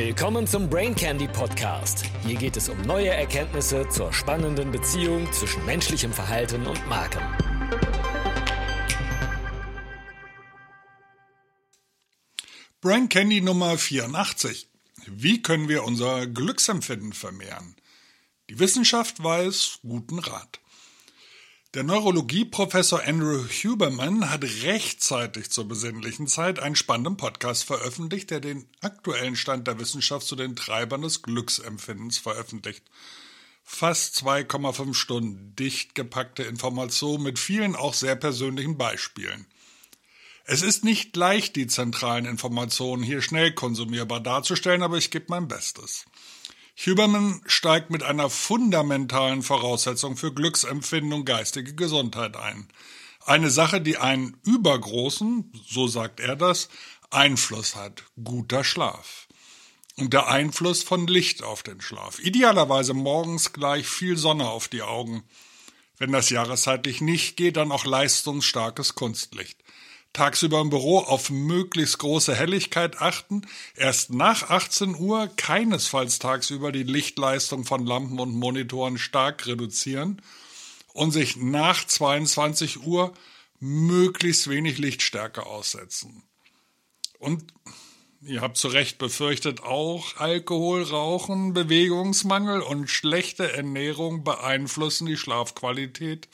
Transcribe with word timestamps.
Willkommen 0.00 0.46
zum 0.46 0.70
Brain 0.70 0.94
Candy 0.94 1.26
Podcast. 1.26 2.04
Hier 2.24 2.36
geht 2.36 2.56
es 2.56 2.68
um 2.68 2.80
neue 2.82 3.08
Erkenntnisse 3.08 3.88
zur 3.88 4.12
spannenden 4.12 4.70
Beziehung 4.70 5.26
zwischen 5.32 5.66
menschlichem 5.66 6.12
Verhalten 6.12 6.68
und 6.68 6.86
Marken. 6.86 7.20
Brain 12.80 13.08
Candy 13.08 13.40
Nummer 13.40 13.76
84. 13.76 14.68
Wie 15.08 15.42
können 15.42 15.68
wir 15.68 15.82
unser 15.82 16.28
Glücksempfinden 16.28 17.12
vermehren? 17.12 17.74
Die 18.50 18.60
Wissenschaft 18.60 19.20
weiß 19.20 19.80
guten 19.82 20.20
Rat. 20.20 20.60
Der 21.74 21.84
Neurologieprofessor 21.84 23.02
Andrew 23.04 23.44
Huberman 23.46 24.30
hat 24.30 24.42
rechtzeitig 24.42 25.50
zur 25.50 25.68
besinnlichen 25.68 26.26
Zeit 26.26 26.58
einen 26.60 26.76
spannenden 26.76 27.18
Podcast 27.18 27.64
veröffentlicht, 27.64 28.30
der 28.30 28.40
den 28.40 28.66
aktuellen 28.80 29.36
Stand 29.36 29.66
der 29.66 29.78
Wissenschaft 29.78 30.26
zu 30.26 30.34
den 30.34 30.56
Treibern 30.56 31.02
des 31.02 31.20
Glücksempfindens 31.20 32.16
veröffentlicht. 32.16 32.84
Fast 33.64 34.16
2,5 34.16 34.94
Stunden 34.94 35.54
dicht 35.56 35.94
gepackte 35.94 36.42
Informationen 36.42 37.22
mit 37.22 37.38
vielen 37.38 37.76
auch 37.76 37.92
sehr 37.92 38.16
persönlichen 38.16 38.78
Beispielen. 38.78 39.46
Es 40.44 40.62
ist 40.62 40.84
nicht 40.84 41.14
leicht, 41.16 41.54
die 41.54 41.66
zentralen 41.66 42.24
Informationen 42.24 43.02
hier 43.02 43.20
schnell 43.20 43.52
konsumierbar 43.52 44.20
darzustellen, 44.20 44.82
aber 44.82 44.96
ich 44.96 45.10
gebe 45.10 45.26
mein 45.28 45.48
Bestes. 45.48 46.06
Huberman 46.86 47.42
steigt 47.46 47.90
mit 47.90 48.04
einer 48.04 48.30
fundamentalen 48.30 49.42
Voraussetzung 49.42 50.16
für 50.16 50.32
Glücksempfindung 50.32 51.24
geistige 51.24 51.74
Gesundheit 51.74 52.36
ein. 52.36 52.68
Eine 53.26 53.50
Sache, 53.50 53.80
die 53.80 53.96
einen 53.96 54.36
übergroßen, 54.44 55.52
so 55.66 55.88
sagt 55.88 56.20
er 56.20 56.36
das, 56.36 56.68
Einfluss 57.10 57.74
hat. 57.74 58.04
Guter 58.22 58.62
Schlaf. 58.62 59.26
Und 59.96 60.12
der 60.12 60.28
Einfluss 60.28 60.84
von 60.84 61.08
Licht 61.08 61.42
auf 61.42 61.64
den 61.64 61.80
Schlaf. 61.80 62.20
Idealerweise 62.20 62.94
morgens 62.94 63.52
gleich 63.52 63.88
viel 63.88 64.16
Sonne 64.16 64.48
auf 64.48 64.68
die 64.68 64.82
Augen. 64.82 65.24
Wenn 65.96 66.12
das 66.12 66.30
jahreszeitlich 66.30 67.00
nicht 67.00 67.36
geht, 67.36 67.56
dann 67.56 67.72
auch 67.72 67.86
leistungsstarkes 67.86 68.94
Kunstlicht 68.94 69.58
tagsüber 70.12 70.60
im 70.60 70.70
Büro 70.70 70.98
auf 70.98 71.30
möglichst 71.30 71.98
große 71.98 72.34
Helligkeit 72.34 73.00
achten, 73.00 73.42
erst 73.76 74.10
nach 74.10 74.50
18 74.50 74.96
Uhr 74.96 75.28
keinesfalls 75.36 76.18
tagsüber 76.18 76.72
die 76.72 76.82
Lichtleistung 76.82 77.64
von 77.64 77.86
Lampen 77.86 78.18
und 78.18 78.34
Monitoren 78.34 78.98
stark 78.98 79.46
reduzieren 79.46 80.20
und 80.92 81.12
sich 81.12 81.36
nach 81.36 81.86
22 81.86 82.82
Uhr 82.84 83.12
möglichst 83.60 84.48
wenig 84.48 84.78
Lichtstärke 84.78 85.46
aussetzen. 85.46 86.22
Und 87.18 87.44
ihr 88.20 88.40
habt 88.40 88.56
zu 88.56 88.68
Recht 88.68 88.98
befürchtet, 88.98 89.62
auch 89.62 90.16
Alkohol, 90.16 90.82
Rauchen, 90.82 91.52
Bewegungsmangel 91.52 92.62
und 92.62 92.88
schlechte 92.88 93.52
Ernährung 93.52 94.24
beeinflussen 94.24 95.06
die 95.06 95.16
Schlafqualität 95.16 96.28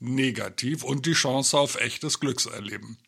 negativ 0.00 0.82
und 0.82 1.06
die 1.06 1.12
Chance 1.12 1.58
auf 1.58 1.80
echtes 1.80 2.20
Glückserleben. 2.20 2.98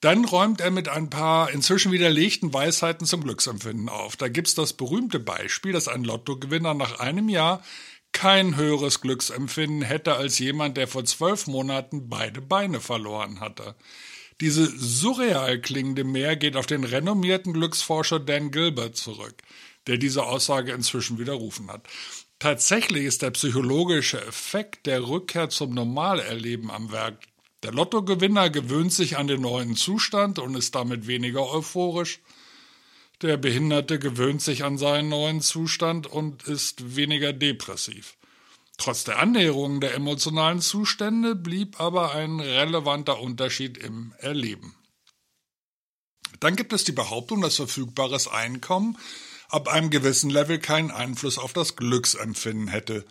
Dann 0.00 0.24
räumt 0.24 0.60
er 0.60 0.70
mit 0.70 0.88
ein 0.88 1.10
paar 1.10 1.50
inzwischen 1.50 1.90
widerlegten 1.90 2.52
Weisheiten 2.52 3.06
zum 3.06 3.24
Glücksempfinden 3.24 3.88
auf. 3.88 4.16
Da 4.16 4.28
gibt's 4.28 4.54
das 4.54 4.72
berühmte 4.72 5.18
Beispiel, 5.18 5.72
dass 5.72 5.88
ein 5.88 6.04
Lottogewinner 6.04 6.74
nach 6.74 7.00
einem 7.00 7.28
Jahr 7.28 7.64
kein 8.12 8.56
höheres 8.56 9.00
Glücksempfinden 9.00 9.82
hätte 9.82 10.14
als 10.14 10.38
jemand, 10.38 10.76
der 10.76 10.88
vor 10.88 11.04
zwölf 11.04 11.46
Monaten 11.46 12.08
beide 12.08 12.40
Beine 12.40 12.80
verloren 12.80 13.40
hatte. 13.40 13.74
Diese 14.40 14.66
surreal 14.66 15.60
klingende 15.60 16.04
Mehr 16.04 16.36
geht 16.36 16.56
auf 16.56 16.66
den 16.66 16.84
renommierten 16.84 17.52
Glücksforscher 17.52 18.20
Dan 18.20 18.52
Gilbert 18.52 18.96
zurück, 18.96 19.42
der 19.88 19.98
diese 19.98 20.24
Aussage 20.24 20.72
inzwischen 20.72 21.18
widerrufen 21.18 21.70
hat. 21.70 21.88
Tatsächlich 22.38 23.04
ist 23.04 23.22
der 23.22 23.32
psychologische 23.32 24.24
Effekt 24.24 24.86
der 24.86 25.08
Rückkehr 25.08 25.48
zum 25.48 25.74
Normalerleben 25.74 26.70
am 26.70 26.92
Werk. 26.92 27.24
Der 27.64 27.72
Lottogewinner 27.72 28.48
gewöhnt 28.48 28.92
sich 28.92 29.16
an 29.16 29.26
den 29.26 29.40
neuen 29.40 29.74
Zustand 29.74 30.38
und 30.38 30.54
ist 30.54 30.76
damit 30.76 31.08
weniger 31.08 31.50
euphorisch. 31.50 32.20
Der 33.22 33.36
Behinderte 33.36 33.98
gewöhnt 33.98 34.40
sich 34.40 34.62
an 34.62 34.78
seinen 34.78 35.08
neuen 35.08 35.40
Zustand 35.40 36.06
und 36.06 36.44
ist 36.44 36.94
weniger 36.94 37.32
depressiv. 37.32 38.16
Trotz 38.76 39.02
der 39.02 39.18
Annäherung 39.18 39.80
der 39.80 39.94
emotionalen 39.94 40.60
Zustände 40.60 41.34
blieb 41.34 41.80
aber 41.80 42.14
ein 42.14 42.38
relevanter 42.38 43.20
Unterschied 43.20 43.76
im 43.76 44.14
Erleben. 44.18 44.76
Dann 46.38 46.54
gibt 46.54 46.72
es 46.72 46.84
die 46.84 46.92
Behauptung, 46.92 47.40
dass 47.40 47.56
verfügbares 47.56 48.28
Einkommen 48.28 48.96
ab 49.48 49.68
einem 49.68 49.90
gewissen 49.90 50.30
Level 50.30 50.58
keinen 50.58 50.90
Einfluss 50.90 51.38
auf 51.38 51.52
das 51.52 51.76
Glücksempfinden 51.76 52.68
hätte. 52.68 53.04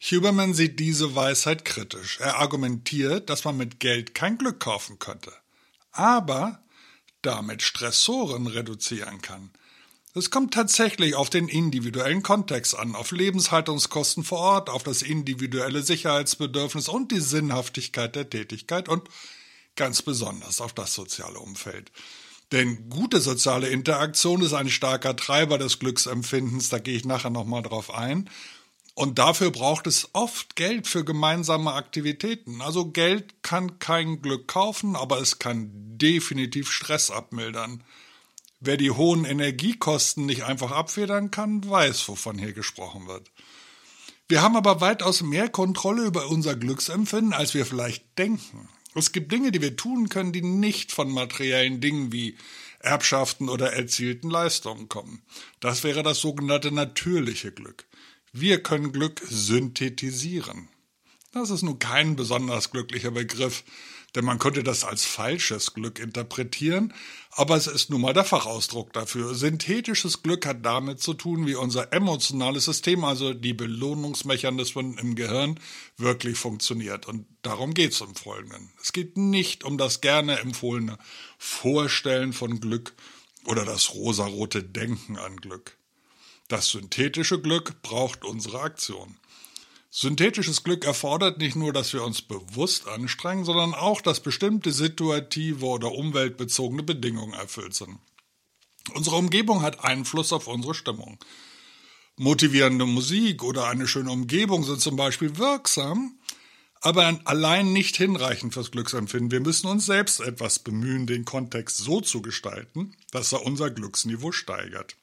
Huberman 0.00 0.54
sieht 0.54 0.80
diese 0.80 1.14
Weisheit 1.14 1.64
kritisch. 1.64 2.18
Er 2.18 2.38
argumentiert, 2.38 3.30
dass 3.30 3.44
man 3.44 3.56
mit 3.56 3.78
Geld 3.78 4.14
kein 4.14 4.38
Glück 4.38 4.58
kaufen 4.58 4.98
könnte, 4.98 5.32
aber 5.92 6.62
damit 7.20 7.62
Stressoren 7.62 8.48
reduzieren 8.48 9.22
kann. 9.22 9.50
Es 10.14 10.30
kommt 10.30 10.52
tatsächlich 10.52 11.14
auf 11.14 11.30
den 11.30 11.48
individuellen 11.48 12.22
Kontext 12.22 12.76
an, 12.76 12.94
auf 12.94 13.12
Lebenshaltungskosten 13.12 14.24
vor 14.24 14.40
Ort, 14.40 14.68
auf 14.68 14.82
das 14.82 15.00
individuelle 15.00 15.82
Sicherheitsbedürfnis 15.82 16.88
und 16.88 17.12
die 17.12 17.20
Sinnhaftigkeit 17.20 18.14
der 18.14 18.28
Tätigkeit 18.28 18.90
und 18.90 19.08
ganz 19.74 20.02
besonders 20.02 20.60
auf 20.60 20.74
das 20.74 20.92
soziale 20.92 21.38
Umfeld. 21.38 21.90
Denn 22.52 22.90
gute 22.90 23.20
soziale 23.20 23.68
Interaktion 23.68 24.42
ist 24.42 24.52
ein 24.52 24.68
starker 24.68 25.16
Treiber 25.16 25.56
des 25.56 25.78
Glücksempfindens, 25.78 26.68
da 26.68 26.78
gehe 26.78 26.96
ich 26.96 27.06
nachher 27.06 27.30
nochmal 27.30 27.62
drauf 27.62 27.92
ein. 27.92 28.28
Und 28.94 29.18
dafür 29.18 29.50
braucht 29.50 29.86
es 29.86 30.10
oft 30.12 30.54
Geld 30.54 30.86
für 30.86 31.02
gemeinsame 31.02 31.72
Aktivitäten. 31.72 32.60
Also 32.60 32.90
Geld 32.90 33.42
kann 33.42 33.78
kein 33.78 34.20
Glück 34.20 34.48
kaufen, 34.48 34.96
aber 34.96 35.18
es 35.18 35.38
kann 35.38 35.70
definitiv 35.96 36.70
Stress 36.70 37.10
abmildern. 37.10 37.82
Wer 38.60 38.76
die 38.76 38.90
hohen 38.90 39.24
Energiekosten 39.24 40.26
nicht 40.26 40.44
einfach 40.44 40.72
abfedern 40.72 41.30
kann, 41.30 41.68
weiß, 41.68 42.06
wovon 42.06 42.36
hier 42.36 42.52
gesprochen 42.52 43.08
wird. 43.08 43.30
Wir 44.28 44.42
haben 44.42 44.56
aber 44.56 44.82
weitaus 44.82 45.22
mehr 45.22 45.48
Kontrolle 45.48 46.04
über 46.04 46.28
unser 46.28 46.54
Glücksempfinden, 46.54 47.32
als 47.32 47.54
wir 47.54 47.64
vielleicht 47.64 48.18
denken. 48.18 48.68
Es 48.94 49.12
gibt 49.12 49.32
Dinge, 49.32 49.52
die 49.52 49.62
wir 49.62 49.76
tun 49.76 50.08
können, 50.08 50.32
die 50.32 50.42
nicht 50.42 50.92
von 50.92 51.10
materiellen 51.10 51.80
Dingen 51.80 52.12
wie 52.12 52.36
Erbschaften 52.80 53.48
oder 53.48 53.72
erzielten 53.72 54.28
Leistungen 54.28 54.88
kommen. 54.88 55.22
Das 55.60 55.84
wäre 55.84 56.02
das 56.02 56.18
sogenannte 56.18 56.72
natürliche 56.72 57.52
Glück. 57.52 57.86
Wir 58.32 58.62
können 58.62 58.92
Glück 58.92 59.20
synthetisieren. 59.24 60.68
Das 61.32 61.50
ist 61.50 61.62
nun 61.62 61.78
kein 61.78 62.16
besonders 62.16 62.70
glücklicher 62.70 63.10
Begriff, 63.10 63.64
denn 64.14 64.24
man 64.24 64.38
könnte 64.38 64.62
das 64.62 64.84
als 64.84 65.04
falsches 65.04 65.74
Glück 65.74 65.98
interpretieren, 65.98 66.92
aber 67.30 67.56
es 67.56 67.66
ist 67.66 67.90
nun 67.90 68.02
mal 68.02 68.12
der 68.12 68.24
Fachausdruck 68.24 68.92
dafür. 68.92 69.34
Synthetisches 69.34 70.22
Glück 70.22 70.44
hat 70.44 70.64
damit 70.64 71.00
zu 71.00 71.14
tun, 71.14 71.46
wie 71.46 71.54
unser 71.54 71.92
emotionales 71.92 72.66
System, 72.66 73.04
also 73.04 73.32
die 73.32 73.54
Belohnungsmechanismen 73.54 74.98
im 74.98 75.14
Gehirn, 75.14 75.58
wirklich 75.96 76.36
funktioniert. 76.36 77.06
Und 77.06 77.26
darum 77.40 77.72
geht 77.72 77.92
es 77.92 78.00
im 78.02 78.14
Folgenden. 78.14 78.70
Es 78.82 78.92
geht 78.92 79.16
nicht 79.16 79.64
um 79.64 79.78
das 79.78 80.00
gerne 80.00 80.40
empfohlene 80.40 80.98
Vorstellen 81.38 82.32
von 82.32 82.60
Glück 82.60 82.92
oder 83.46 83.64
das 83.64 83.94
rosarote 83.94 84.62
Denken 84.62 85.16
an 85.16 85.36
Glück. 85.36 85.76
Das 86.48 86.68
synthetische 86.68 87.40
Glück 87.40 87.80
braucht 87.80 88.24
unsere 88.24 88.60
Aktion. 88.60 89.16
Synthetisches 89.94 90.64
Glück 90.64 90.86
erfordert 90.86 91.36
nicht 91.36 91.54
nur, 91.54 91.70
dass 91.74 91.92
wir 91.92 92.02
uns 92.02 92.22
bewusst 92.22 92.88
anstrengen, 92.88 93.44
sondern 93.44 93.74
auch, 93.74 94.00
dass 94.00 94.20
bestimmte 94.20 94.72
situative 94.72 95.66
oder 95.66 95.92
umweltbezogene 95.92 96.82
Bedingungen 96.82 97.34
erfüllt 97.34 97.74
sind. 97.74 97.98
Unsere 98.94 99.16
Umgebung 99.16 99.60
hat 99.60 99.84
Einfluss 99.84 100.32
auf 100.32 100.46
unsere 100.46 100.72
Stimmung. 100.72 101.18
Motivierende 102.16 102.86
Musik 102.86 103.42
oder 103.42 103.66
eine 103.66 103.86
schöne 103.86 104.10
Umgebung 104.10 104.64
sind 104.64 104.80
zum 104.80 104.96
Beispiel 104.96 105.36
wirksam, 105.36 106.18
aber 106.80 107.20
allein 107.26 107.74
nicht 107.74 107.94
hinreichend 107.98 108.54
fürs 108.54 108.70
Glücksempfinden. 108.70 109.30
Wir 109.30 109.40
müssen 109.40 109.66
uns 109.66 109.84
selbst 109.84 110.20
etwas 110.20 110.58
bemühen, 110.58 111.06
den 111.06 111.26
Kontext 111.26 111.76
so 111.76 112.00
zu 112.00 112.22
gestalten, 112.22 112.96
dass 113.10 113.32
er 113.32 113.44
unser 113.44 113.68
Glücksniveau 113.68 114.32
steigert. 114.32 114.96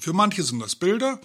Für 0.00 0.14
manche 0.14 0.42
sind 0.42 0.60
das 0.60 0.74
Bilder 0.74 1.20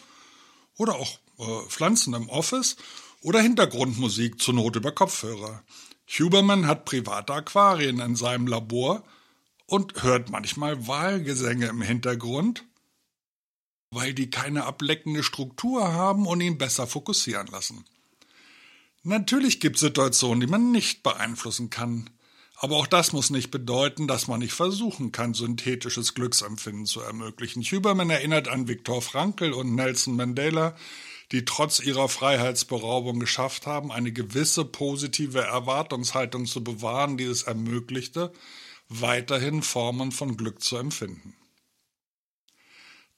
oder 0.76 0.96
auch 0.96 1.20
Pflanzen 1.68 2.14
im 2.14 2.30
Office 2.30 2.76
oder 3.22 3.42
Hintergrundmusik 3.42 4.42
zur 4.42 4.54
Not 4.54 4.76
über 4.76 4.92
Kopfhörer. 4.92 5.64
Huberman 6.08 6.68
hat 6.68 6.86
private 6.86 7.34
Aquarien 7.34 8.00
in 8.00 8.16
seinem 8.16 8.48
Labor 8.48 9.04
und 9.66 10.04
hört 10.04 10.30
manchmal 10.30 10.88
Wahlgesänge 10.88 11.68
im 11.68 11.82
Hintergrund, 11.82 12.66
weil 13.92 14.14
die 14.14 14.30
keine 14.30 14.66
ableckende 14.66 15.24
Struktur 15.24 15.94
haben 15.94 16.28
und 16.28 16.42
ihn 16.42 16.58
besser 16.58 16.88
fokussieren 16.88 17.48
lassen. 17.48 17.86
Natürlich 19.04 19.60
gibt 19.60 19.78
es 19.78 19.82
Situationen, 19.82 20.42
die 20.42 20.48
man 20.48 20.72
nicht 20.72 21.04
beeinflussen 21.04 21.70
kann, 21.70 22.10
Aber 22.62 22.76
auch 22.76 22.88
das 22.88 23.14
muss 23.14 23.30
nicht 23.30 23.52
bedeuten, 23.52 24.06
dass 24.06 24.28
man 24.28 24.42
nicht 24.42 24.52
versuchen 24.52 25.14
kann, 25.14 25.34
synthetisches 25.34 26.14
Glücksempfinden 26.14 26.86
zu 26.86 27.00
ermöglichen. 27.00 27.64
Huberman 27.64 28.10
erinnert 28.10 28.50
an 28.50 28.68
Viktor 28.68 29.02
Frankl 29.02 29.54
und 29.54 29.76
Nelson 29.76 30.18
Mandela, 30.18 30.76
die 31.32 31.46
trotz 31.46 31.80
ihrer 31.80 32.10
Freiheitsberaubung 32.10 33.20
geschafft 33.20 33.68
haben, 33.68 33.92
eine 33.92 34.12
gewisse 34.12 34.66
positive 34.66 35.42
Erwartungshaltung 35.42 36.46
zu 36.46 36.64
bewahren, 36.64 37.18
die 37.18 37.26
es 37.26 37.44
ermöglichte, 37.44 38.34
weiterhin 38.88 39.62
Formen 39.62 40.12
von 40.12 40.38
Glück 40.38 40.62
zu 40.62 40.78
empfinden. 40.78 41.36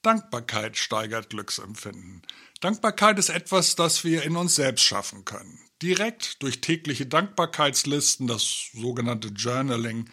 Dankbarkeit 0.02 0.76
steigert 0.76 1.30
Glücksempfinden. 1.30 2.22
Dankbarkeit 2.60 3.18
ist 3.18 3.28
etwas, 3.28 3.76
das 3.76 4.04
wir 4.04 4.24
in 4.24 4.36
uns 4.36 4.56
selbst 4.56 4.82
schaffen 4.82 5.24
können. 5.24 5.58
Direkt 5.80 6.42
durch 6.42 6.60
tägliche 6.60 7.06
Dankbarkeitslisten, 7.06 8.26
das 8.26 8.70
sogenannte 8.72 9.28
Journaling. 9.28 10.08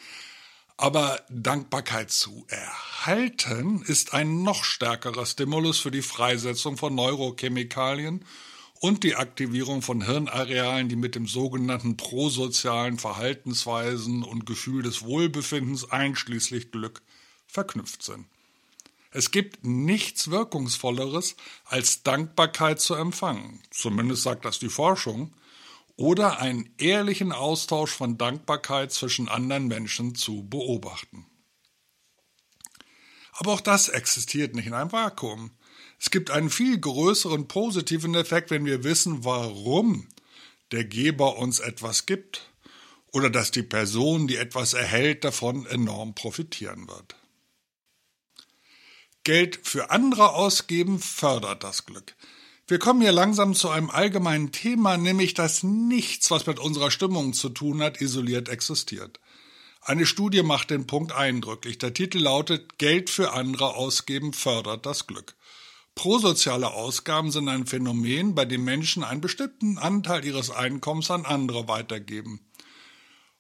Aber 0.82 1.22
Dankbarkeit 1.28 2.10
zu 2.10 2.46
erhalten 2.48 3.82
ist 3.82 4.14
ein 4.14 4.44
noch 4.44 4.64
stärkerer 4.64 5.26
Stimulus 5.26 5.78
für 5.78 5.92
die 5.92 6.02
Freisetzung 6.02 6.78
von 6.78 6.96
Neurochemikalien 6.96 8.24
und 8.80 9.04
die 9.04 9.18
Aktivierung 9.18 9.82
von 9.82 10.06
Hirnarealen, 10.06 10.88
die 10.88 10.96
mit 10.96 11.16
dem 11.16 11.28
sogenannten 11.28 11.98
prosozialen 11.98 12.98
Verhaltensweisen 12.98 14.24
und 14.24 14.46
Gefühl 14.46 14.82
des 14.82 15.02
Wohlbefindens 15.02 15.92
einschließlich 15.92 16.72
Glück 16.72 17.02
verknüpft 17.46 18.02
sind. 18.02 18.26
Es 19.12 19.32
gibt 19.32 19.66
nichts 19.66 20.32
Wirkungsvolleres, 20.32 21.36
als 21.66 22.04
Dankbarkeit 22.04 22.80
zu 22.80 22.96
empfangen, 22.96 23.60
zumindest 23.70 24.24
sagt 24.24 24.46
das 24.46 24.60
die 24.60 24.70
Forschung, 24.70 25.34
oder 26.00 26.40
einen 26.40 26.74
ehrlichen 26.78 27.34
Austausch 27.34 27.92
von 27.92 28.18
Dankbarkeit 28.18 28.94
zwischen 28.94 29.28
anderen 29.28 29.68
Menschen 29.68 30.16
zu 30.16 30.48
beobachten. 30.48 31.26
Aber 33.34 33.52
auch 33.52 33.60
das 33.60 33.90
existiert 33.90 34.56
nicht 34.56 34.68
in 34.68 34.74
einem 34.74 34.94
Vakuum. 34.94 35.52
Es 36.00 36.10
gibt 36.10 36.32
einen 36.32 36.50
viel 36.50 36.80
größeren 36.80 37.50
positiven 37.50 38.16
Effekt, 38.16 38.50
wenn 38.50 38.64
wir 38.64 38.86
wissen, 38.86 39.26
warum 39.26 40.08
der 40.72 40.86
Geber 40.86 41.38
uns 41.38 41.60
etwas 41.60 42.06
gibt 42.06 42.50
oder 43.12 43.30
dass 43.30 43.52
die 43.52 43.64
Person, 43.64 44.28
die 44.28 44.38
etwas 44.38 44.74
erhält, 44.74 45.26
davon 45.26 45.66
enorm 45.66 46.16
profitieren 46.16 46.88
wird. 46.88 47.18
Geld 49.26 49.60
für 49.64 49.92
andere 49.92 50.34
ausgeben 50.34 51.00
fördert 51.00 51.66
das 51.66 51.86
Glück. 51.86 52.16
Wir 52.70 52.78
kommen 52.78 53.02
hier 53.02 53.12
langsam 53.12 53.56
zu 53.56 53.70
einem 53.70 53.90
allgemeinen 53.90 54.52
Thema, 54.52 54.96
nämlich 54.96 55.34
dass 55.34 55.64
nichts, 55.64 56.30
was 56.30 56.46
mit 56.46 56.60
unserer 56.60 56.92
Stimmung 56.92 57.34
zu 57.34 57.50
tun 57.50 57.82
hat, 57.82 58.00
isoliert 58.00 58.48
existiert. 58.48 59.20
Eine 59.82 60.06
Studie 60.06 60.44
macht 60.44 60.70
den 60.70 60.86
Punkt 60.86 61.12
eindrücklich. 61.12 61.80
Der 61.80 61.96
Titel 61.96 62.20
lautet 62.20 62.78
Geld 62.78 63.10
für 63.10 63.34
andere 63.34 63.74
ausgeben 63.74 64.34
fördert 64.34 64.86
das 64.86 65.08
Glück. 65.08 65.36
Prosoziale 65.96 66.72
Ausgaben 66.72 67.32
sind 67.32 67.50
ein 67.50 67.66
Phänomen, 67.66 68.36
bei 68.36 68.46
dem 68.46 68.66
Menschen 68.66 69.04
einen 69.04 69.20
bestimmten 69.20 69.80
Anteil 69.80 70.24
ihres 70.24 70.52
Einkommens 70.52 71.10
an 71.10 71.26
andere 71.26 71.68
weitergeben. 71.68 72.40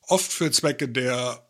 Oft 0.07 0.31
für 0.31 0.49
Zwecke 0.49 0.89
der 0.89 1.47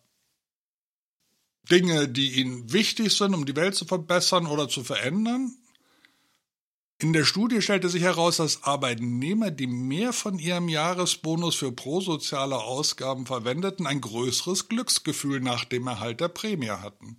Dinge, 1.71 2.09
die 2.09 2.41
ihnen 2.41 2.73
wichtig 2.73 3.15
sind, 3.15 3.33
um 3.33 3.45
die 3.45 3.55
Welt 3.55 3.75
zu 3.75 3.85
verbessern 3.85 4.47
oder 4.47 4.67
zu 4.67 4.83
verändern. 4.83 5.55
In 7.01 7.13
der 7.13 7.23
Studie 7.23 7.61
stellte 7.61 7.87
sich 7.87 8.03
heraus, 8.03 8.37
dass 8.37 8.63
Arbeitnehmer, 8.63 9.51
die 9.51 9.67
mehr 9.67 10.11
von 10.11 10.37
ihrem 10.37 10.67
Jahresbonus 10.67 11.55
für 11.55 11.71
prosoziale 11.71 12.57
Ausgaben 12.57 13.25
verwendeten, 13.25 13.87
ein 13.87 14.01
größeres 14.01 14.67
Glücksgefühl 14.67 15.39
nach 15.39 15.63
dem 15.63 15.87
Erhalt 15.87 16.19
der 16.19 16.27
Prämie 16.27 16.71
hatten. 16.71 17.15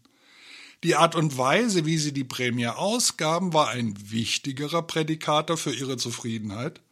Die 0.85 0.97
Art 0.97 1.15
und 1.15 1.38
Weise, 1.38 1.87
wie 1.87 1.97
sie 1.97 2.12
die 2.12 2.25
Prämie 2.25 2.67
ausgaben, 2.67 3.55
war 3.55 3.69
ein 3.69 3.94
wichtigerer 4.11 4.82
Prädikator 4.82 5.56
für 5.56 5.75
ihre 5.75 5.97
Zufriedenheit 5.97 6.82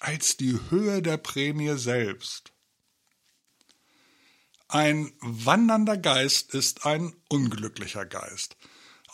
als 0.00 0.36
die 0.36 0.58
Höhe 0.70 1.00
der 1.00 1.16
Prämie 1.16 1.78
selbst. 1.78 2.52
Ein 4.66 5.12
wandernder 5.20 5.96
Geist 5.96 6.54
ist 6.54 6.84
ein 6.84 7.14
unglücklicher 7.28 8.04
Geist. 8.04 8.56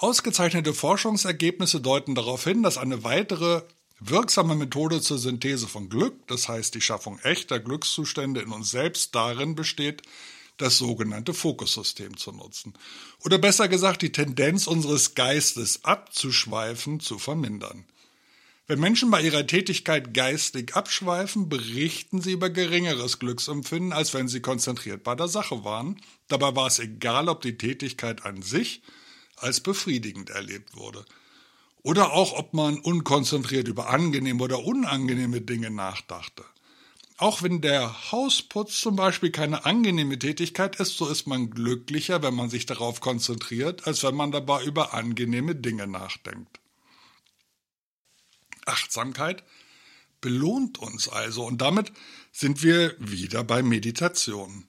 Ausgezeichnete 0.00 0.74
Forschungsergebnisse 0.74 1.80
deuten 1.80 2.14
darauf 2.14 2.44
hin, 2.44 2.62
dass 2.62 2.78
eine 2.78 3.02
weitere 3.02 3.62
wirksame 3.98 4.54
Methode 4.54 5.00
zur 5.00 5.18
Synthese 5.18 5.66
von 5.66 5.88
Glück, 5.88 6.14
das 6.28 6.48
heißt 6.48 6.72
die 6.76 6.80
Schaffung 6.80 7.18
echter 7.24 7.58
Glückszustände 7.58 8.40
in 8.40 8.52
uns 8.52 8.70
selbst, 8.70 9.16
darin 9.16 9.56
besteht, 9.56 10.02
das 10.56 10.78
sogenannte 10.78 11.34
Fokussystem 11.34 12.16
zu 12.16 12.30
nutzen. 12.30 12.74
Oder 13.24 13.38
besser 13.38 13.66
gesagt, 13.66 14.02
die 14.02 14.12
Tendenz 14.12 14.68
unseres 14.68 15.16
Geistes 15.16 15.84
abzuschweifen 15.84 17.00
zu 17.00 17.18
vermindern. 17.18 17.84
Wenn 18.68 18.78
Menschen 18.78 19.10
bei 19.10 19.20
ihrer 19.20 19.48
Tätigkeit 19.48 20.14
geistig 20.14 20.76
abschweifen, 20.76 21.48
berichten 21.48 22.20
sie 22.20 22.32
über 22.32 22.50
geringeres 22.50 23.18
Glücksempfinden, 23.18 23.92
als 23.92 24.14
wenn 24.14 24.28
sie 24.28 24.42
konzentriert 24.42 25.02
bei 25.02 25.16
der 25.16 25.26
Sache 25.26 25.64
waren. 25.64 26.00
Dabei 26.28 26.54
war 26.54 26.68
es 26.68 26.78
egal, 26.78 27.28
ob 27.28 27.40
die 27.40 27.58
Tätigkeit 27.58 28.24
an 28.24 28.42
sich 28.42 28.80
als 29.42 29.60
befriedigend 29.60 30.30
erlebt 30.30 30.76
wurde. 30.76 31.04
Oder 31.82 32.12
auch, 32.12 32.32
ob 32.32 32.54
man 32.54 32.78
unkonzentriert 32.78 33.68
über 33.68 33.90
angenehme 33.90 34.42
oder 34.42 34.64
unangenehme 34.64 35.40
Dinge 35.40 35.70
nachdachte. 35.70 36.44
Auch 37.16 37.42
wenn 37.42 37.60
der 37.60 38.12
Hausputz 38.12 38.78
zum 38.78 38.94
Beispiel 38.94 39.32
keine 39.32 39.64
angenehme 39.64 40.18
Tätigkeit 40.18 40.76
ist, 40.76 40.96
so 40.96 41.08
ist 41.08 41.26
man 41.26 41.50
glücklicher, 41.50 42.22
wenn 42.22 42.34
man 42.34 42.48
sich 42.48 42.64
darauf 42.64 43.00
konzentriert, 43.00 43.88
als 43.88 44.04
wenn 44.04 44.14
man 44.14 44.30
dabei 44.30 44.62
über 44.62 44.94
angenehme 44.94 45.56
Dinge 45.56 45.88
nachdenkt. 45.88 46.60
Achtsamkeit 48.66 49.42
belohnt 50.20 50.78
uns 50.78 51.08
also 51.08 51.44
und 51.44 51.60
damit 51.60 51.92
sind 52.30 52.62
wir 52.62 52.94
wieder 52.98 53.42
bei 53.42 53.64
Meditation. 53.64 54.67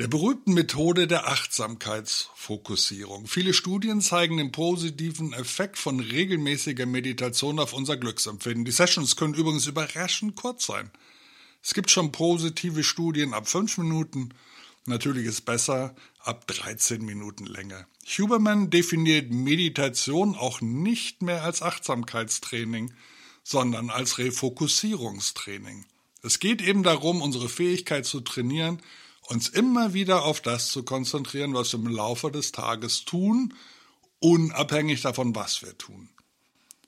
Der 0.00 0.08
berühmten 0.08 0.54
Methode 0.54 1.06
der 1.06 1.28
Achtsamkeitsfokussierung. 1.28 3.26
Viele 3.26 3.52
Studien 3.52 4.00
zeigen 4.00 4.38
den 4.38 4.50
positiven 4.50 5.34
Effekt 5.34 5.76
von 5.76 6.00
regelmäßiger 6.00 6.86
Meditation 6.86 7.58
auf 7.58 7.74
unser 7.74 7.98
Glücksempfinden. 7.98 8.64
Die 8.64 8.70
Sessions 8.70 9.16
können 9.16 9.34
übrigens 9.34 9.66
überraschend 9.66 10.36
kurz 10.36 10.64
sein. 10.64 10.90
Es 11.62 11.74
gibt 11.74 11.90
schon 11.90 12.12
positive 12.12 12.82
Studien 12.82 13.34
ab 13.34 13.46
fünf 13.46 13.76
Minuten. 13.76 14.30
Natürlich 14.86 15.26
ist 15.26 15.42
besser 15.42 15.94
ab 16.20 16.46
13 16.46 17.04
Minuten 17.04 17.44
Länge. 17.44 17.86
Huberman 18.06 18.70
definiert 18.70 19.30
Meditation 19.30 20.34
auch 20.34 20.62
nicht 20.62 21.20
mehr 21.20 21.44
als 21.44 21.60
Achtsamkeitstraining, 21.60 22.94
sondern 23.44 23.90
als 23.90 24.16
Refokussierungstraining. 24.16 25.84
Es 26.22 26.38
geht 26.38 26.62
eben 26.62 26.84
darum, 26.84 27.20
unsere 27.20 27.50
Fähigkeit 27.50 28.06
zu 28.06 28.20
trainieren, 28.20 28.80
uns 29.30 29.48
immer 29.48 29.94
wieder 29.94 30.24
auf 30.24 30.40
das 30.40 30.70
zu 30.70 30.82
konzentrieren, 30.82 31.54
was 31.54 31.72
wir 31.72 31.78
im 31.78 31.86
Laufe 31.86 32.32
des 32.32 32.50
Tages 32.50 33.04
tun, 33.04 33.54
unabhängig 34.18 35.02
davon, 35.02 35.36
was 35.36 35.62
wir 35.62 35.78
tun. 35.78 36.08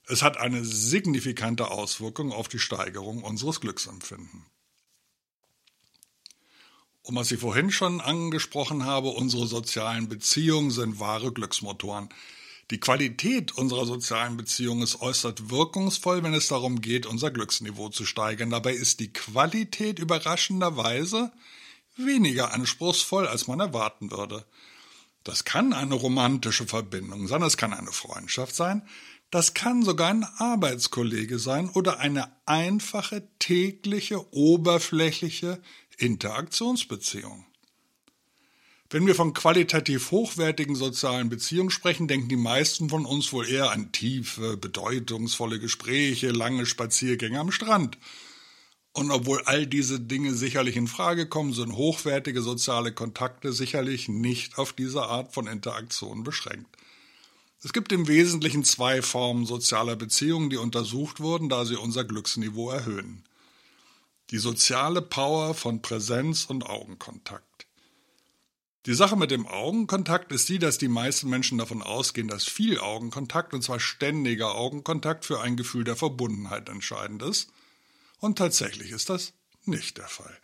Es 0.09 0.23
hat 0.23 0.39
eine 0.39 0.65
signifikante 0.65 1.71
Auswirkung 1.71 2.33
auf 2.33 2.49
die 2.49 2.59
Steigerung 2.59 3.23
unseres 3.23 3.61
Glücksempfindens. 3.61 4.43
Und 7.03 7.15
was 7.15 7.31
ich 7.31 7.39
vorhin 7.39 7.71
schon 7.71 8.01
angesprochen 8.01 8.85
habe, 8.85 9.09
unsere 9.11 9.47
sozialen 9.47 10.09
Beziehungen 10.09 10.73
sind 10.73 10.99
wahre 10.99 11.33
Glücksmotoren. 11.33 12.09
Die 12.73 12.81
Qualität 12.81 13.53
unserer 13.53 13.87
sozialen 13.87 14.37
Beziehungen 14.37 14.83
ist 14.83 15.01
äußerst 15.01 15.51
wirkungsvoll, 15.51 16.25
wenn 16.25 16.35
es 16.35 16.49
darum 16.49 16.81
geht, 16.81 17.07
unser 17.07 17.31
Glücksniveau 17.31 17.89
zu 17.89 18.05
steigern. 18.05 18.51
Dabei 18.51 18.73
ist 18.73 18.99
die 18.99 19.13
Qualität 19.13 20.01
überraschenderweise 20.01 21.33
weniger 21.97 22.53
anspruchsvoll, 22.53 23.27
als 23.27 23.47
man 23.47 23.61
erwarten 23.61 24.11
würde. 24.11 24.45
Das 25.25 25.45
kann 25.45 25.73
eine 25.73 25.95
romantische 25.95 26.67
Verbindung 26.67 27.29
sein, 27.29 27.41
das 27.41 27.57
kann 27.57 27.73
eine 27.73 27.93
Freundschaft 27.93 28.57
sein, 28.57 28.83
das 29.31 29.55
kann 29.55 29.83
sogar 29.83 30.11
ein 30.11 30.25
Arbeitskollege 30.25 31.39
sein 31.39 31.71
oder 31.71 32.01
eine 32.01 32.31
einfache, 32.45 33.27
tägliche, 33.39 34.35
oberflächliche 34.35 35.63
Interaktionsbeziehung. 35.97 37.47
Wenn 38.91 39.07
wir 39.07 39.15
von 39.15 39.33
qualitativ 39.33 40.11
hochwertigen 40.11 40.75
sozialen 40.75 41.31
Beziehungen 41.31 41.71
sprechen, 41.71 42.09
denken 42.09 42.29
die 42.29 42.37
meisten 42.37 42.91
von 42.91 43.07
uns 43.07 43.33
wohl 43.33 43.49
eher 43.49 43.71
an 43.71 43.91
tiefe, 43.91 44.59
bedeutungsvolle 44.59 45.59
Gespräche, 45.59 46.29
lange 46.31 46.67
Spaziergänge 46.67 47.41
am 47.41 47.53
Strand. 47.53 47.97
Und 48.93 49.11
obwohl 49.11 49.43
all 49.47 49.67
diese 49.67 50.01
Dinge 50.01 50.35
sicherlich 50.35 50.77
in 50.77 50.87
Frage 50.87 51.27
kommen, 51.27 51.55
sind 51.55 51.77
hochwertige 51.77 52.43
soziale 52.43 52.93
Kontakte 52.93 53.53
sicherlich 53.53 54.09
nicht 54.09 54.59
auf 54.59 54.73
diese 54.73 55.05
Art 55.05 55.33
von 55.33 55.47
Interaktion 55.47 56.25
beschränkt. 56.25 56.77
Es 57.65 57.73
gibt 57.73 57.93
im 57.93 58.09
Wesentlichen 58.09 58.65
zwei 58.65 59.03
Formen 59.03 59.47
sozialer 59.47 59.97
Beziehungen, 59.97 60.51
die 60.51 60.57
untersucht 60.57 61.21
wurden, 61.21 61.49
da 61.49 61.65
sie 61.65 61.77
unser 61.77 62.05
Glücksniveau 62.05 62.71
erhöhen 62.71 63.25
die 64.33 64.39
soziale 64.39 65.03
Power 65.03 65.53
von 65.53 65.83
Präsenz 65.83 66.47
und 66.47 66.65
Augenkontakt. 66.65 67.67
Die 68.87 68.95
Sache 68.95 69.15
mit 69.15 69.31
dem 69.31 69.47
Augenkontakt 69.47 70.33
ist 70.33 70.49
die, 70.49 70.59
dass 70.59 70.79
die 70.79 70.89
meisten 70.89 71.29
Menschen 71.29 71.59
davon 71.59 71.83
ausgehen, 71.83 72.29
dass 72.29 72.45
viel 72.45 72.81
Augenkontakt, 72.81 73.53
und 73.53 73.63
zwar 73.63 73.79
ständiger 73.79 74.55
Augenkontakt, 74.55 75.27
für 75.27 75.41
ein 75.41 75.57
Gefühl 75.57 75.85
der 75.85 75.97
Verbundenheit 75.97 76.71
entscheidend 76.71 77.23
ist. 77.23 77.53
Und 78.23 78.39
tatsächlich 78.39 78.93
ist 78.93 79.11
das 79.11 79.33
nicht 79.65 79.99
der 79.99 80.07
Fall. 80.07 80.39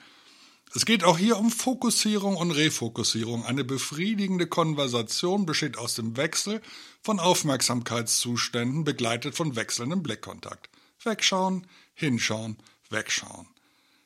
Es 0.74 0.84
geht 0.84 1.04
auch 1.04 1.16
hier 1.16 1.38
um 1.38 1.48
Fokussierung 1.48 2.36
und 2.36 2.50
Refokussierung. 2.50 3.44
Eine 3.44 3.62
befriedigende 3.62 4.48
Konversation 4.48 5.46
besteht 5.46 5.78
aus 5.78 5.94
dem 5.94 6.16
Wechsel 6.16 6.60
von 7.02 7.20
Aufmerksamkeitszuständen, 7.20 8.82
begleitet 8.82 9.36
von 9.36 9.54
wechselndem 9.54 10.02
Blickkontakt. 10.02 10.68
Wegschauen, 11.04 11.68
hinschauen, 11.94 12.56
wegschauen. 12.90 13.46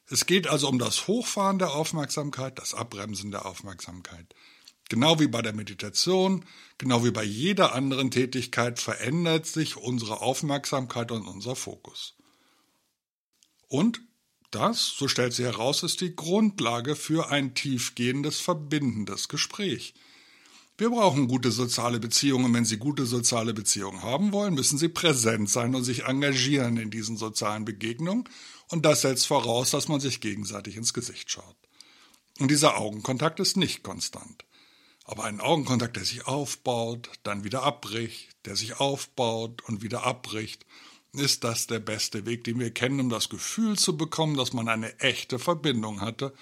Es 0.06 0.26
geht 0.26 0.48
also 0.48 0.68
um 0.68 0.78
das 0.78 1.08
Hochfahren 1.08 1.58
der 1.58 1.72
Aufmerksamkeit, 1.72 2.58
das 2.58 2.74
Abbremsen 2.74 3.30
der 3.30 3.46
Aufmerksamkeit. 3.46 4.34
Genau 4.90 5.18
wie 5.18 5.28
bei 5.28 5.40
der 5.40 5.54
Meditation, 5.54 6.44
genau 6.76 7.06
wie 7.06 7.10
bei 7.10 7.24
jeder 7.24 7.74
anderen 7.74 8.10
Tätigkeit 8.10 8.78
verändert 8.78 9.46
sich 9.46 9.78
unsere 9.78 10.20
Aufmerksamkeit 10.20 11.10
und 11.10 11.26
unser 11.26 11.56
Fokus. 11.56 12.16
Und 13.72 14.02
das, 14.50 14.86
so 14.98 15.08
stellt 15.08 15.32
sie 15.32 15.44
heraus, 15.44 15.82
ist 15.82 16.02
die 16.02 16.14
Grundlage 16.14 16.94
für 16.94 17.30
ein 17.30 17.54
tiefgehendes, 17.54 18.38
verbindendes 18.38 19.28
Gespräch. 19.28 19.94
Wir 20.76 20.90
brauchen 20.90 21.26
gute 21.26 21.50
soziale 21.50 21.98
Beziehungen. 21.98 22.52
Wenn 22.52 22.66
Sie 22.66 22.76
gute 22.76 23.06
soziale 23.06 23.54
Beziehungen 23.54 24.02
haben 24.02 24.32
wollen, 24.32 24.52
müssen 24.52 24.76
Sie 24.76 24.90
präsent 24.90 25.48
sein 25.48 25.74
und 25.74 25.84
sich 25.84 26.04
engagieren 26.04 26.76
in 26.76 26.90
diesen 26.90 27.16
sozialen 27.16 27.64
Begegnungen. 27.64 28.28
Und 28.68 28.84
das 28.84 29.00
setzt 29.00 29.26
voraus, 29.26 29.70
dass 29.70 29.88
man 29.88 30.00
sich 30.00 30.20
gegenseitig 30.20 30.76
ins 30.76 30.92
Gesicht 30.92 31.30
schaut. 31.30 31.56
Und 32.40 32.50
dieser 32.50 32.76
Augenkontakt 32.76 33.40
ist 33.40 33.56
nicht 33.56 33.82
konstant. 33.82 34.44
Aber 35.04 35.24
ein 35.24 35.40
Augenkontakt, 35.40 35.96
der 35.96 36.04
sich 36.04 36.26
aufbaut, 36.26 37.08
dann 37.22 37.42
wieder 37.42 37.62
abbricht, 37.62 38.36
der 38.44 38.54
sich 38.54 38.80
aufbaut 38.80 39.62
und 39.66 39.82
wieder 39.82 40.04
abbricht, 40.04 40.66
ist 41.12 41.44
das 41.44 41.66
der 41.66 41.78
beste 41.78 42.24
Weg, 42.26 42.44
den 42.44 42.58
wir 42.58 42.72
kennen, 42.72 43.00
um 43.00 43.08
das 43.08 43.28
Gefühl 43.28 43.78
zu 43.78 43.96
bekommen, 43.96 44.36
dass 44.36 44.52
man 44.52 44.68
eine 44.68 44.98
echte 45.00 45.38
Verbindung 45.38 46.00
hatte, 46.00 46.32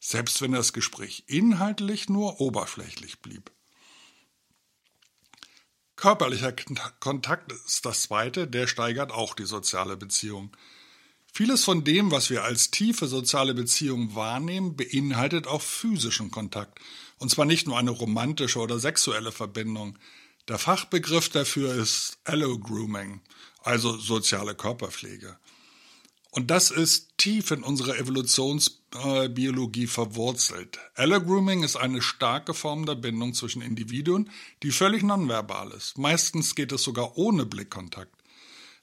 selbst 0.00 0.40
wenn 0.40 0.52
das 0.52 0.72
Gespräch 0.72 1.24
inhaltlich 1.26 2.08
nur 2.08 2.40
oberflächlich 2.40 3.20
blieb. 3.20 3.50
Körperlicher 5.96 6.54
Kontakt 7.00 7.52
ist 7.52 7.86
das 7.86 8.02
zweite, 8.02 8.46
der 8.46 8.66
steigert 8.66 9.12
auch 9.12 9.34
die 9.34 9.46
soziale 9.46 9.96
Beziehung. 9.96 10.54
Vieles 11.32 11.64
von 11.64 11.84
dem, 11.84 12.10
was 12.10 12.30
wir 12.30 12.44
als 12.44 12.70
tiefe 12.70 13.06
soziale 13.06 13.54
Beziehung 13.54 14.14
wahrnehmen, 14.14 14.76
beinhaltet 14.76 15.46
auch 15.46 15.62
physischen 15.62 16.30
Kontakt. 16.30 16.78
Und 17.18 17.30
zwar 17.30 17.46
nicht 17.46 17.66
nur 17.66 17.78
eine 17.78 17.90
romantische 17.90 18.58
oder 18.58 18.78
sexuelle 18.78 19.32
Verbindung. 19.32 19.98
Der 20.48 20.58
Fachbegriff 20.58 21.28
dafür 21.30 21.74
ist 21.74 22.18
Allogrooming, 22.24 23.20
also 23.66 23.96
soziale 23.96 24.54
Körperpflege. 24.54 25.36
Und 26.30 26.50
das 26.50 26.70
ist 26.70 27.16
tief 27.16 27.50
in 27.50 27.62
unserer 27.62 27.96
Evolutionsbiologie 27.98 29.86
verwurzelt. 29.86 30.78
Allogrooming 30.94 31.62
ist 31.62 31.76
eine 31.76 32.02
starke 32.02 32.52
Form 32.52 32.84
der 32.84 32.94
Bindung 32.94 33.32
zwischen 33.32 33.62
Individuen, 33.62 34.30
die 34.62 34.70
völlig 34.70 35.02
nonverbal 35.02 35.70
ist. 35.72 35.96
Meistens 35.96 36.54
geht 36.54 36.72
es 36.72 36.82
sogar 36.82 37.16
ohne 37.16 37.46
Blickkontakt. 37.46 38.14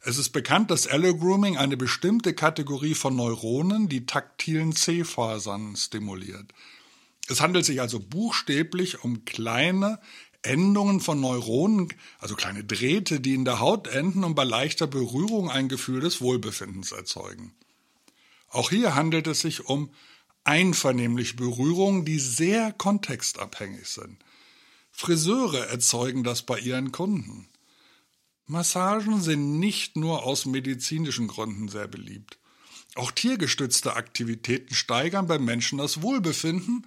Es 0.01 0.17
ist 0.17 0.31
bekannt, 0.31 0.71
dass 0.71 0.87
Allogrooming 0.87 1.57
eine 1.57 1.77
bestimmte 1.77 2.33
Kategorie 2.33 2.95
von 2.95 3.15
Neuronen, 3.15 3.87
die 3.87 4.05
taktilen 4.05 4.75
C-Fasern, 4.75 5.75
stimuliert. 5.75 6.51
Es 7.29 7.39
handelt 7.39 7.65
sich 7.65 7.79
also 7.79 7.99
buchstäblich 7.99 9.03
um 9.03 9.25
kleine, 9.25 9.99
Endungen 10.43 11.00
von 11.00 11.19
Neuronen, 11.19 11.93
also 12.19 12.35
kleine 12.35 12.63
Drähte, 12.63 13.19
die 13.19 13.33
in 13.33 13.45
der 13.45 13.59
Haut 13.59 13.88
enden 13.88 14.23
und 14.23 14.35
bei 14.35 14.43
leichter 14.43 14.88
Berührung 14.88 15.50
ein 15.50 15.69
Gefühl 15.69 16.01
des 16.01 16.21
Wohlbefindens 16.21 16.91
erzeugen. 16.91 17.53
Auch 18.50 18.69
hier 18.69 18.93
handelt 18.93 19.25
es 19.27 19.39
sich 19.39 19.65
um 19.65 19.89
einvernehmliche 20.43 21.35
Berührungen, 21.35 22.05
die 22.05 22.19
sehr 22.19 22.71
kontextabhängig 22.71 23.88
sind. 23.88 24.17
Friseure 24.91 25.67
erzeugen 25.67 26.23
das 26.23 26.43
bei 26.43 26.59
ihren 26.59 26.91
Kunden. 26.91 27.47
Massagen 28.45 29.21
sind 29.21 29.59
nicht 29.59 29.95
nur 29.95 30.23
aus 30.23 30.45
medizinischen 30.45 31.27
Gründen 31.27 31.69
sehr 31.69 31.88
beliebt. 31.88 32.38
Auch 32.95 33.12
tiergestützte 33.12 33.95
Aktivitäten 33.95 34.75
steigern 34.75 35.25
beim 35.25 35.45
Menschen 35.45 35.79
das 35.79 36.01
Wohlbefinden 36.01 36.85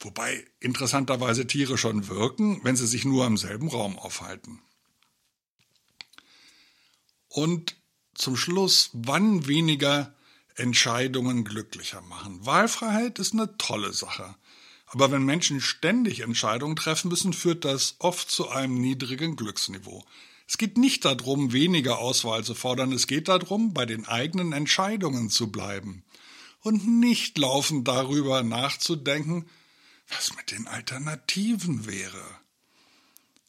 Wobei 0.00 0.46
interessanterweise 0.60 1.46
Tiere 1.46 1.76
schon 1.76 2.08
wirken, 2.08 2.60
wenn 2.62 2.76
sie 2.76 2.86
sich 2.86 3.04
nur 3.04 3.26
im 3.26 3.36
selben 3.36 3.68
Raum 3.68 3.98
aufhalten. 3.98 4.60
Und 7.28 7.76
zum 8.14 8.36
Schluss, 8.36 8.90
wann 8.92 9.46
weniger 9.46 10.14
Entscheidungen 10.54 11.44
glücklicher 11.44 12.00
machen. 12.02 12.44
Wahlfreiheit 12.44 13.18
ist 13.18 13.32
eine 13.32 13.56
tolle 13.58 13.92
Sache. 13.92 14.34
Aber 14.86 15.10
wenn 15.10 15.22
Menschen 15.22 15.60
ständig 15.60 16.20
Entscheidungen 16.20 16.74
treffen 16.74 17.08
müssen, 17.08 17.32
führt 17.32 17.64
das 17.64 17.96
oft 17.98 18.30
zu 18.30 18.48
einem 18.48 18.80
niedrigen 18.80 19.36
Glücksniveau. 19.36 20.04
Es 20.48 20.56
geht 20.56 20.78
nicht 20.78 21.04
darum, 21.04 21.52
weniger 21.52 21.98
Auswahl 21.98 22.42
zu 22.42 22.54
fordern, 22.54 22.92
es 22.92 23.06
geht 23.06 23.28
darum, 23.28 23.74
bei 23.74 23.84
den 23.84 24.06
eigenen 24.06 24.52
Entscheidungen 24.52 25.28
zu 25.28 25.52
bleiben 25.52 26.04
und 26.62 26.86
nicht 26.86 27.36
laufend 27.36 27.86
darüber 27.86 28.42
nachzudenken, 28.42 29.46
was 30.08 30.34
mit 30.36 30.50
den 30.50 30.66
Alternativen 30.66 31.86
wäre. 31.86 32.24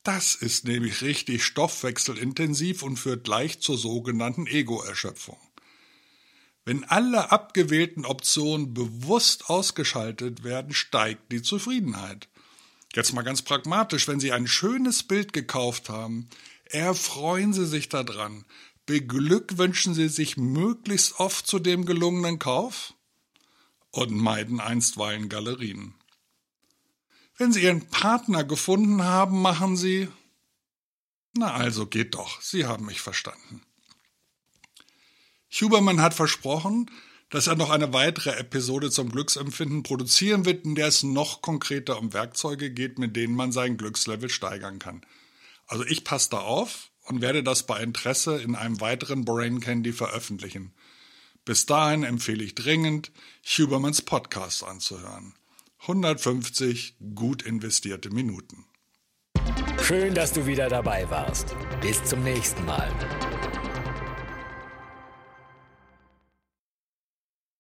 Das 0.04 0.36
ist 0.36 0.66
nämlich 0.66 1.02
richtig 1.02 1.44
stoffwechselintensiv 1.44 2.84
und 2.84 2.98
führt 2.98 3.26
gleich 3.26 3.60
zur 3.60 3.78
sogenannten 3.78 4.48
Ego-Erschöpfung. 4.48 5.38
Wenn 6.66 6.84
alle 6.84 7.32
abgewählten 7.32 8.06
Optionen 8.06 8.74
bewusst 8.74 9.50
ausgeschaltet 9.50 10.44
werden, 10.44 10.74
steigt 10.74 11.32
die 11.32 11.42
Zufriedenheit. 11.42 12.28
Jetzt 12.94 13.14
mal 13.14 13.24
ganz 13.24 13.42
pragmatisch, 13.42 14.08
wenn 14.08 14.20
Sie 14.20 14.32
ein 14.32 14.48
schönes 14.48 15.04
Bild 15.04 15.34
gekauft 15.34 15.90
haben, 15.90 16.30
erfreuen 16.66 17.54
Sie 17.54 17.66
sich 17.66 17.90
daran, 17.90 18.46
beglückwünschen 18.86 19.94
Sie 19.94 20.10
sich 20.10 20.38
möglichst 20.38 21.20
oft 21.20 21.46
zu 21.46 21.60
dem 21.60 21.86
gelungenen 21.86 22.40
Kauf 22.40 22.94
und 23.92 24.12
meiden 24.12 24.60
einstweilen 24.60 25.30
Galerien. 25.30 25.94
Wenn 27.40 27.54
Sie 27.54 27.64
Ihren 27.64 27.88
Partner 27.88 28.44
gefunden 28.44 29.02
haben, 29.02 29.42
machen 29.42 29.78
Sie. 29.78 30.10
Na 31.38 31.54
also 31.54 31.86
geht 31.86 32.16
doch, 32.16 32.42
Sie 32.42 32.66
haben 32.66 32.86
mich 32.86 33.00
verstanden. 33.00 33.62
Huberman 35.50 36.02
hat 36.02 36.14
versprochen, 36.14 36.92
dass 37.30 37.48
er 37.48 37.56
noch 37.56 37.70
eine 37.70 37.94
weitere 37.94 38.32
Episode 38.32 38.92
zum 38.92 39.10
Glücksempfinden 39.10 39.84
produzieren 39.84 40.44
wird, 40.44 40.66
in 40.66 40.76
der 40.76 40.88
es 40.88 41.04
noch 41.04 41.42
konkreter 41.42 41.98
um 41.98 42.12
Werkzeuge 42.12 42.72
geht, 42.72 43.00
mit 43.00 43.16
denen 43.16 43.36
man 43.36 43.54
sein 43.54 43.78
Glückslevel 43.78 44.30
steigern 44.30 44.78
kann. 44.78 45.02
Also 45.66 45.86
ich 45.86 46.04
passe 46.04 46.32
da 46.32 46.40
auf 46.40 46.92
und 47.04 47.22
werde 47.22 47.42
das 47.42 47.66
bei 47.66 47.82
Interesse 47.82 48.42
in 48.42 48.56
einem 48.56 48.82
weiteren 48.82 49.24
Brain 49.24 49.62
Candy 49.62 49.94
veröffentlichen. 49.94 50.74
Bis 51.46 51.66
dahin 51.66 52.04
empfehle 52.04 52.44
ich 52.44 52.54
dringend, 52.54 53.14
Hubermans 53.46 54.02
Podcast 54.02 54.66
anzuhören. 54.66 55.39
150 55.82 56.98
gut 57.16 57.42
investierte 57.44 58.10
Minuten. 58.10 58.66
Schön, 59.82 60.14
dass 60.14 60.34
du 60.34 60.46
wieder 60.46 60.70
dabei 60.70 61.10
warst. 61.10 61.56
Bis 61.82 62.04
zum 62.04 62.24
nächsten 62.24 62.66
Mal. 62.66 62.92